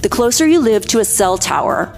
[0.00, 1.92] The closer you live to a cell tower,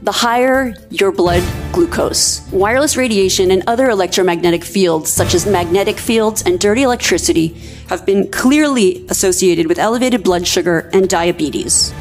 [0.00, 2.40] the higher your blood glucose.
[2.50, 7.54] Wireless radiation and other electromagnetic fields, such as magnetic fields and dirty electricity,
[7.88, 11.92] have been clearly associated with elevated blood sugar and diabetes.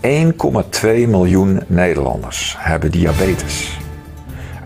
[0.00, 3.78] 1,2 miljoen Nederlanders hebben diabetes.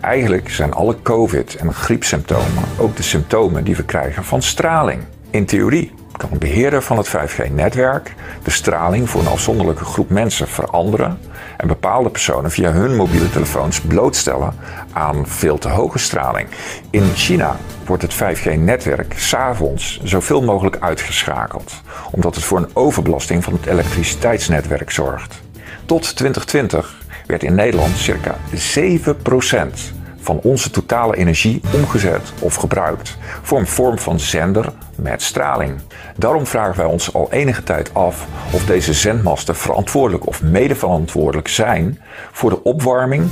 [0.01, 5.03] Eigenlijk zijn alle COVID- en griepsymptomen ook de symptomen die we krijgen van straling.
[5.29, 8.13] In theorie kan beheerder van het 5G-netwerk
[8.43, 11.19] de straling voor een afzonderlijke groep mensen veranderen
[11.57, 14.53] en bepaalde personen via hun mobiele telefoons blootstellen
[14.91, 16.47] aan veel te hoge straling.
[16.89, 21.81] In China wordt het 5G-netwerk s'avonds zoveel mogelijk uitgeschakeld,
[22.11, 25.41] omdat het voor een overbelasting van het elektriciteitsnetwerk zorgt.
[25.85, 33.59] Tot 2020 werd in Nederland circa 7% van onze totale energie omgezet of gebruikt voor
[33.59, 35.79] een vorm van zender met straling.
[36.17, 41.99] Daarom vragen wij ons al enige tijd af of deze zendmasten verantwoordelijk of medeverantwoordelijk zijn
[42.31, 43.29] voor de opwarming.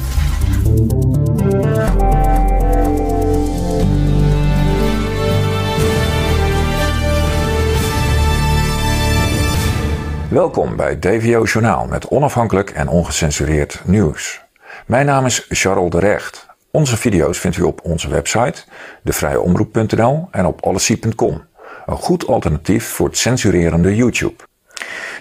[10.29, 14.41] Welkom bij DVO Journaal met onafhankelijk en ongecensureerd nieuws.
[14.85, 16.50] Mijn naam is Charles de Recht.
[16.71, 18.63] Onze video's vindt u op onze website,
[19.03, 21.43] devrijeomroep.nl en op allessie.com.
[21.85, 24.43] Een goed alternatief voor het censurerende YouTube.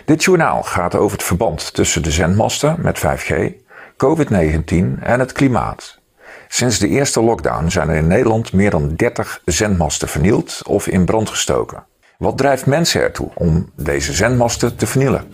[0.05, 3.33] Dit journaal gaat over het verband tussen de zendmasten met 5G,
[4.05, 5.99] COVID-19 en het klimaat.
[6.49, 11.05] Sinds de eerste lockdown zijn er in Nederland meer dan 30 zendmasten vernield of in
[11.05, 11.85] brand gestoken.
[12.19, 15.29] Wat drijft mensen ertoe om deze zendmasten te vernielen?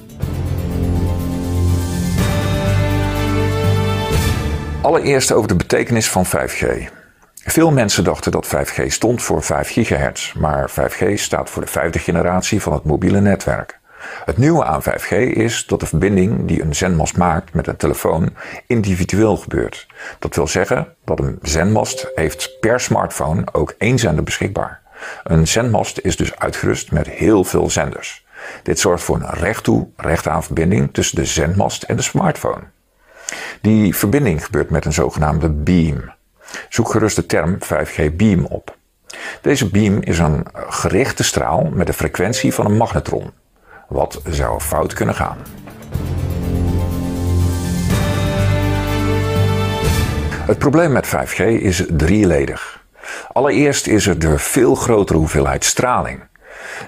[4.86, 6.66] Allereerst over de betekenis van 5G.
[7.34, 11.98] Veel mensen dachten dat 5G stond voor 5 GHz, maar 5G staat voor de vijfde
[11.98, 13.78] generatie van het mobiele netwerk.
[14.24, 18.34] Het nieuwe aan 5G is dat de verbinding die een zendmast maakt met een telefoon
[18.66, 19.86] individueel gebeurt.
[20.18, 24.80] Dat wil zeggen dat een zendmast heeft per smartphone ook één zender beschikbaar.
[25.24, 28.26] Een zendmast is dus uitgerust met heel veel zenders.
[28.62, 32.74] Dit zorgt voor een recht toe, recht aan verbinding tussen de zendmast en de smartphone.
[33.60, 36.12] Die verbinding gebeurt met een zogenaamde beam.
[36.68, 38.76] Zoek gerust de term 5G beam op.
[39.42, 43.30] Deze beam is een gerichte straal met de frequentie van een magnetron.
[43.88, 45.36] Wat zou fout kunnen gaan?
[50.46, 52.84] Het probleem met 5G is drieledig.
[53.32, 56.20] Allereerst is er de veel grotere hoeveelheid straling.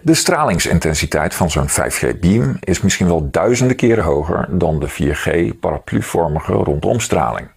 [0.03, 7.49] De stralingsintensiteit van zo'n 5G-beam is misschien wel duizenden keren hoger dan de 4G-parapluvormige rondomstraling.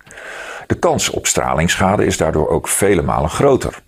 [0.68, 3.80] De kans op stralingsschade is daardoor ook vele malen groter.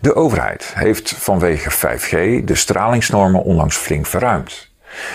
[0.00, 4.69] De overheid heeft vanwege 5G de stralingsnormen onlangs flink verruimd.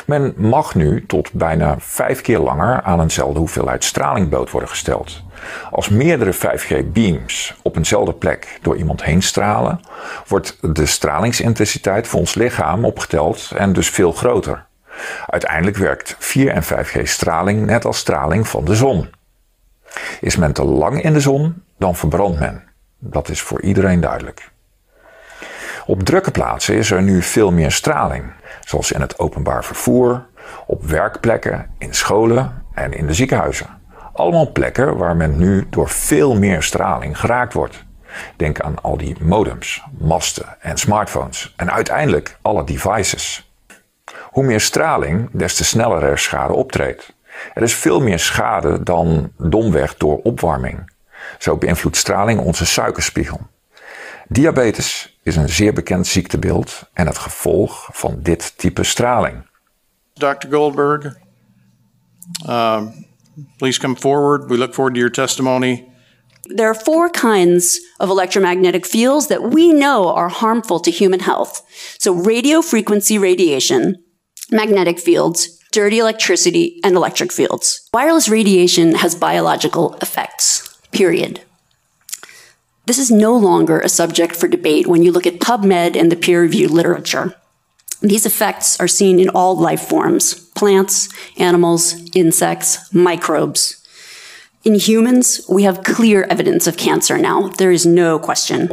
[0.06, 5.24] Men mag nu tot bijna vijf keer langer aan eenzelfde hoeveelheid straling bloot worden gesteld.
[5.72, 9.80] Als meerdere 5G-beams op eenzelfde plek door iemand heen stralen,
[10.28, 14.66] wordt de stralingsintensiteit voor ons lichaam opgeteld en dus veel groter.
[15.28, 19.09] Uiteindelijk werkt 4 en 5G-straling net als straling van de zon.
[20.22, 22.64] Is men te lang in de zon, dan verbrandt men.
[23.00, 24.53] Dat is voor iedereen duidelijk.
[25.88, 28.34] Op drukke plaatsen is er nu veel meer straling,
[28.66, 30.25] zoals in het openbaar vervoer,
[30.66, 33.68] op werkplekken, in scholen en in de ziekenhuizen.
[34.13, 37.84] Allemaal plekken waar men nu door veel meer straling geraakt wordt.
[38.35, 43.53] Denk aan al die modems, masten en smartphones en uiteindelijk alle devices.
[44.22, 47.13] Hoe meer straling, des te sneller er schade optreedt.
[47.53, 50.91] Er is veel meer schade dan domweg door opwarming.
[51.38, 53.40] Zo beïnvloedt straling onze suikerspiegel.
[54.28, 59.47] Diabetes is een zeer bekend ziektebeeld en het gevolg van dit type straling.
[60.13, 60.47] Dr.
[60.50, 61.18] Goldberg,
[62.50, 63.06] um,
[63.58, 64.50] please come forward.
[64.50, 65.84] We look forward to your testimony.
[66.56, 71.64] There are four kinds of electromagnetic fields that we know are harmful to human health.
[71.97, 74.03] So radio frequency radiation,
[74.52, 77.90] magnetic fields, dirty electricity, and electric fields.
[77.91, 81.40] Wireless radiation has biological effects, period.
[82.85, 86.16] This is no longer a subject for debate when you look at PubMed and the
[86.16, 87.35] peer reviewed literature.
[88.02, 93.82] These effects are seen in all life forms plants, animals, insects, microbes.
[94.64, 97.49] In humans, we have clear evidence of cancer now.
[97.49, 98.70] There is no question.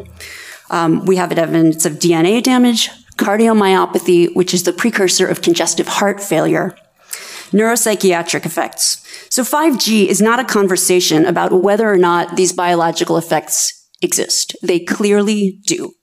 [0.71, 6.23] Um, we have evidence of DNA damage, cardiomyopathy, which is the precursor of congestive heart
[6.23, 6.77] failure,
[7.51, 9.05] neuropsychiatric effects.
[9.29, 14.57] So 5G is not a conversation about whether or not these biological effects exist.
[14.63, 15.95] They clearly do.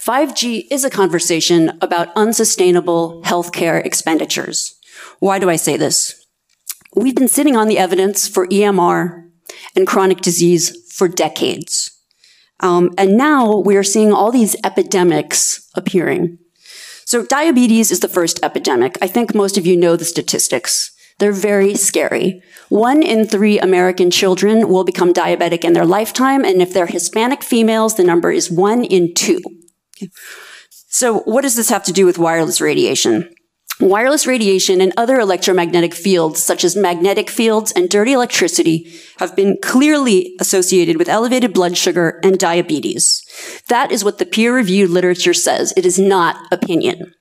[0.00, 4.74] 5G is a conversation about unsustainable healthcare expenditures.
[5.20, 6.26] Why do I say this?
[6.94, 9.28] We've been sitting on the evidence for EMR
[9.76, 11.90] and chronic disease for decades.
[12.60, 16.38] Um, and now we are seeing all these epidemics appearing.
[17.04, 18.96] So diabetes is the first epidemic.
[19.02, 20.92] I think most of you know the statistics.
[21.18, 22.42] They're very scary.
[22.68, 27.42] One in three American children will become diabetic in their lifetime, and if they're Hispanic
[27.42, 29.40] females, the number is one in two.
[30.88, 33.32] So what does this have to do with wireless radiation?
[33.80, 39.56] Wireless radiation and other electromagnetic fields, such as magnetic fields and dirty electricity, have been
[39.62, 43.24] clearly associated with elevated blood sugar and diabetes.
[43.68, 45.72] That is what the peer-reviewed literature says.
[45.76, 47.14] It is not opinion.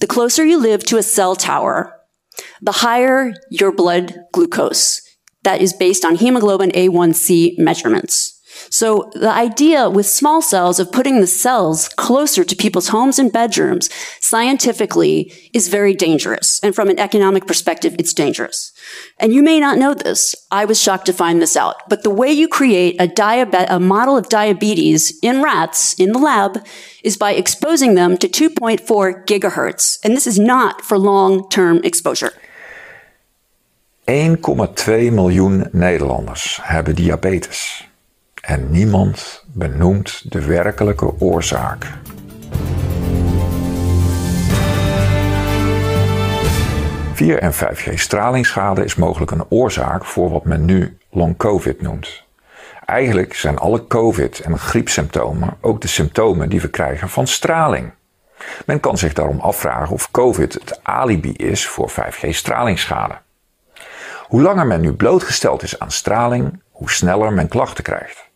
[0.00, 1.97] The closer you live to a cell tower,
[2.60, 5.02] the higher your blood glucose.
[5.44, 8.37] That is based on hemoglobin A1C measurements.
[8.70, 13.32] So the idea with small cells of putting the cells closer to people's homes and
[13.32, 13.90] bedrooms
[14.20, 16.60] scientifically is very dangerous.
[16.62, 18.72] And from an economic perspective, it's dangerous.
[19.18, 20.34] And you may not know this.
[20.50, 21.88] I was shocked to find this out.
[21.88, 26.18] But the way you create a, diabe- a model of diabetes in rats in the
[26.18, 26.64] lab
[27.02, 29.98] is by exposing them to 2.4 gigahertz.
[30.04, 32.32] And this is not for long-term exposure.
[34.08, 37.88] 1,2 miljoen Nederlanders hebben diabetes.
[38.48, 41.86] En niemand benoemt de werkelijke oorzaak.
[47.12, 52.24] Vier en 5G stralingsschade is mogelijk een oorzaak voor wat men nu long COVID noemt.
[52.84, 57.92] Eigenlijk zijn alle COVID- en griepsymptomen ook de symptomen die we krijgen van straling.
[58.66, 63.18] Men kan zich daarom afvragen of COVID het alibi is voor 5G stralingsschade.
[64.22, 68.27] Hoe langer men nu blootgesteld is aan straling, hoe sneller men klachten krijgt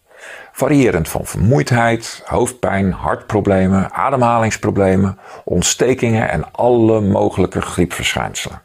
[0.53, 8.63] variërend van vermoeidheid, hoofdpijn, hartproblemen, ademhalingsproblemen, ontstekingen en alle mogelijke griepverschijnselen.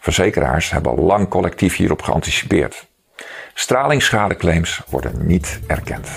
[0.00, 2.90] Verzekeraars hebben al lang collectief hierop geanticipeerd.
[3.54, 6.08] Stralingsschadeclaims worden niet erkend.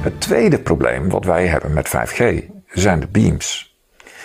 [0.00, 3.76] Het tweede probleem wat wij hebben met 5G zijn de beams,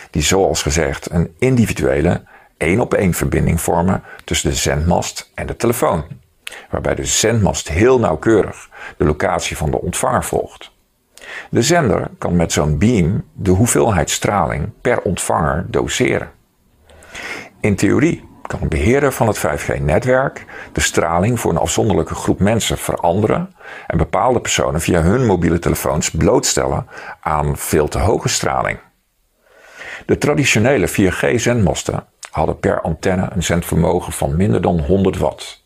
[0.10, 2.24] die zoals gezegd een individuele
[2.62, 6.04] één op één verbinding vormen tussen de zendmast en de telefoon,
[6.70, 10.72] waarbij de zendmast heel nauwkeurig de locatie van de ontvanger volgt.
[11.50, 16.32] De zender kan met zo'n beam de hoeveelheid straling per ontvanger doseren.
[17.60, 22.78] In theorie kan een beheerder van het 5G-netwerk de straling voor een afzonderlijke groep mensen
[22.78, 23.56] veranderen
[23.88, 26.88] en bepaalde personen via hun mobiele telefoons blootstellen
[27.20, 28.80] aan veel te hoge straling.
[30.06, 35.64] De traditionele 4G-zendmasten hadden per antenne een zendvermogen van minder dan 100 watt.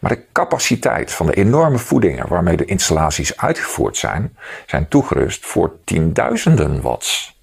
[0.00, 4.36] Maar de capaciteit van de enorme voedingen waarmee de installaties uitgevoerd zijn,
[4.66, 7.38] zijn toegerust voor tienduizenden watts.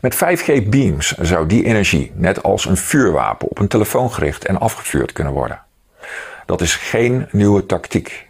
[0.00, 4.58] Met 5G beams zou die energie net als een vuurwapen op een telefoon gericht en
[4.58, 5.62] afgevuurd kunnen worden.
[6.46, 8.28] Dat is geen nieuwe tactiek.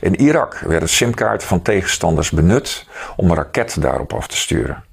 [0.00, 2.86] In Irak werden simkaarten van tegenstanders benut
[3.16, 4.84] om een raket daarop af te sturen.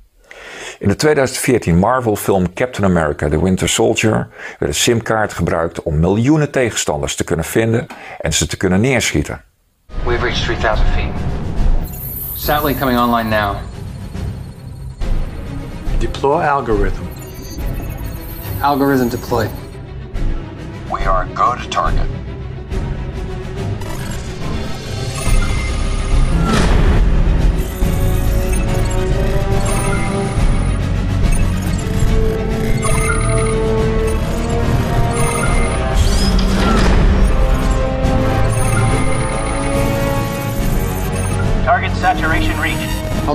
[0.81, 4.27] In de 2014 Marvel-film Captain America The Winter Soldier
[4.59, 7.87] werd een simkaart gebruikt om miljoenen tegenstanders te kunnen vinden
[8.19, 9.41] en ze te kunnen neerschieten.
[10.05, 11.11] We've reached 3000 feet.
[12.35, 13.55] Satellite coming online now.
[15.99, 17.03] Deploy algorithm.
[18.61, 19.50] Algorithm deployed.
[20.91, 21.97] We are go to target.
[21.97, 22.30] Target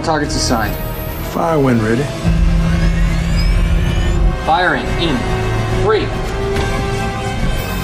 [0.07, 0.77] targets assigned.
[1.33, 2.05] Fire when ready.
[4.45, 5.17] Firing in
[5.83, 6.07] three,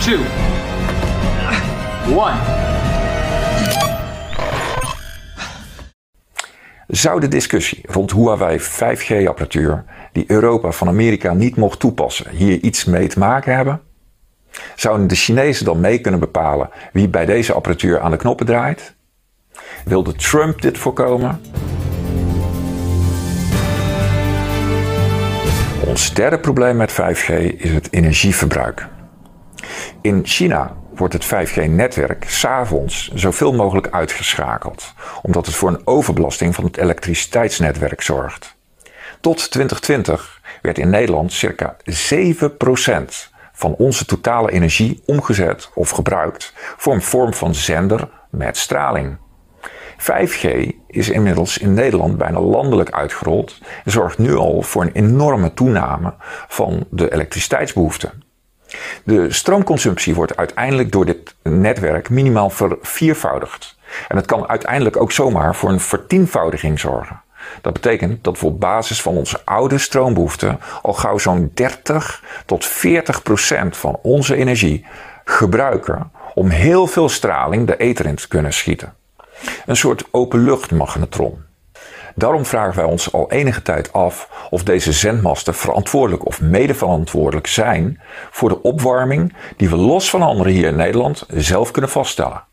[0.01, 0.21] two,
[2.15, 2.39] one.
[6.87, 12.85] Zou de discussie rond Huawei 5G-apparatuur, die Europa van Amerika niet mocht toepassen, hier iets
[12.85, 13.81] mee te maken hebben?
[14.75, 18.95] Zouden de Chinezen dan mee kunnen bepalen wie bij deze apparatuur aan de knoppen draait?
[19.85, 21.41] Wilde Trump dit voorkomen?
[25.87, 28.89] Ons derde probleem met 5G is het energieverbruik.
[30.01, 36.65] In China wordt het 5G-netwerk s'avonds zoveel mogelijk uitgeschakeld, omdat het voor een overbelasting van
[36.65, 38.57] het elektriciteitsnetwerk zorgt.
[39.21, 46.95] Tot 2020 werd in Nederland circa 7% van onze totale energie omgezet of gebruikt voor
[46.95, 49.17] een vorm van zender met straling.
[49.99, 55.55] 5G is inmiddels in Nederland bijna landelijk uitgerold en zorgt nu al voor een enorme
[55.55, 56.15] toename
[56.49, 58.11] van de elektriciteitsbehoefte.
[59.05, 63.77] De stroomconsumptie wordt uiteindelijk door dit netwerk minimaal verviervoudigd.
[64.09, 67.21] En het kan uiteindelijk ook zomaar voor een vertienvoudiging zorgen.
[67.61, 72.67] Dat betekent dat we op basis van onze oude stroombehoeften al gauw zo'n 30 tot
[72.67, 74.87] 40 procent van onze energie
[75.25, 78.95] gebruiken om heel veel straling de ether in te kunnen schieten.
[79.67, 81.43] Een soort openluchtmagnetron.
[82.15, 88.01] Daarom vragen wij ons al enige tijd af of deze zendmasten verantwoordelijk of medeverantwoordelijk zijn
[88.31, 92.45] voor de opwarming die we los van anderen hier in Nederland zelf kunnen vaststellen.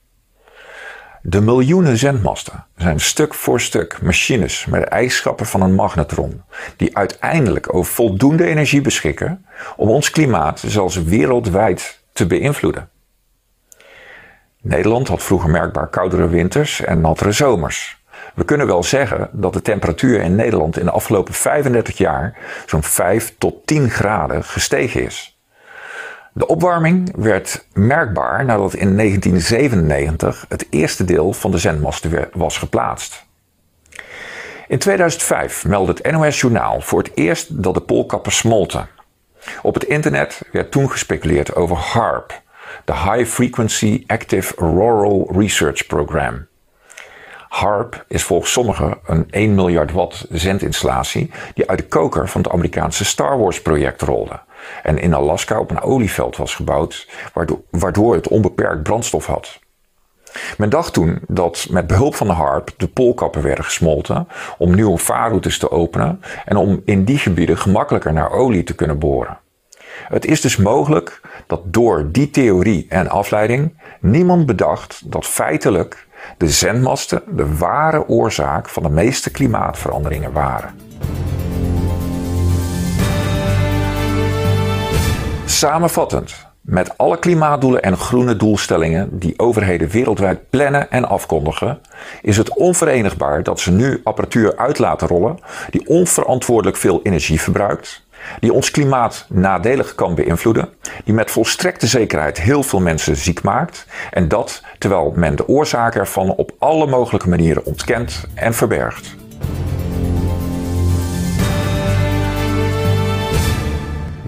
[1.22, 6.42] De miljoenen zendmasten zijn stuk voor stuk machines met eigenschappen van een magnetron,
[6.78, 12.90] die uiteindelijk over voldoende energie beschikken om ons klimaat zelfs wereldwijd te beïnvloeden.
[14.62, 18.04] Nederland had vroeger merkbaar koudere winters en nattere zomers.
[18.34, 22.84] We kunnen wel zeggen dat de temperatuur in Nederland in de afgelopen 35 jaar zo'n
[22.84, 25.40] 5 tot 10 graden gestegen is.
[26.34, 33.26] De opwarming werd merkbaar nadat in 1997 het eerste deel van de zendmasten was geplaatst.
[34.68, 38.88] In 2005 meldde het NOS Journaal voor het eerst dat de poolkappen smolten.
[39.62, 42.42] Op het internet werd toen gespeculeerd over HARP,
[42.86, 46.48] de High Frequency Active Auroral Research Program.
[47.50, 52.52] HARP is volgens sommigen een 1 miljard watt zendinstallatie die uit de koker van het
[52.52, 54.40] Amerikaanse Star Wars project rolde
[54.84, 57.08] en in Alaska op een olieveld was gebouwd,
[57.70, 59.60] waardoor het onbeperkt brandstof had.
[60.58, 64.98] Men dacht toen dat met behulp van de HARP de poolkappen werden gesmolten om nieuwe
[64.98, 69.40] vaarroutes te openen en om in die gebieden gemakkelijker naar olie te kunnen boren.
[70.08, 76.50] Het is dus mogelijk dat door die theorie en afleiding niemand bedacht dat feitelijk de
[76.50, 80.76] zendmasten de ware oorzaak van de meeste klimaatveranderingen waren.
[85.46, 91.80] Samenvattend, met alle klimaatdoelen en groene doelstellingen die overheden wereldwijd plannen en afkondigen,
[92.22, 95.40] is het onverenigbaar dat ze nu apparatuur uit laten rollen
[95.70, 98.08] die onverantwoordelijk veel energie verbruikt,
[98.40, 100.70] die ons klimaat nadelig kan beïnvloeden,
[101.04, 106.00] die met volstrekte zekerheid heel veel mensen ziek maakt en dat terwijl men de oorzaken
[106.00, 109.16] ervan op alle mogelijke manieren ontkent en verbergt.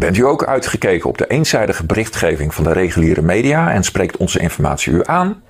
[0.02, 4.40] Bent u ook uitgekeken op de eenzijdige berichtgeving van de reguliere media en spreekt onze
[4.40, 5.44] informatie u aan?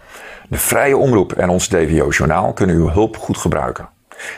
[0.49, 3.89] De Vrije Omroep en ons DVO-journaal kunnen uw hulp goed gebruiken.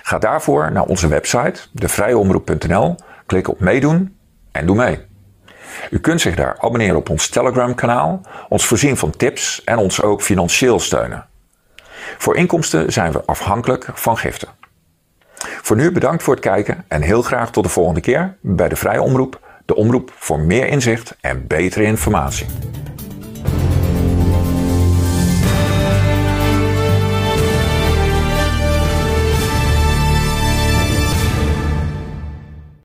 [0.04, 2.96] Ga daarvoor naar onze website, devrijeomroep.nl,
[3.34, 4.18] klik op meedoen
[4.52, 5.00] en doe mee.
[5.90, 10.22] U kunt zich daar abonneren op ons Telegram-kanaal, ons voorzien van tips en ons ook
[10.22, 11.26] financieel steunen.
[12.18, 14.48] Voor inkomsten zijn we afhankelijk van giften.
[15.62, 18.76] Voor nu bedankt voor het kijken en heel graag tot de volgende keer bij de
[18.76, 22.46] Vrije Omroep de omroep voor meer inzicht en betere informatie.